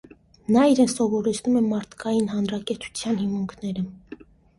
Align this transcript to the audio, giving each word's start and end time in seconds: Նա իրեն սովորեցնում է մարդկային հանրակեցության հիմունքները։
Նա 0.53 0.61
իրեն 0.69 0.87
սովորեցնում 0.93 1.59
է 1.59 1.61
մարդկային 1.65 2.31
հանրակեցության 2.31 3.21
հիմունքները։ 3.21 3.85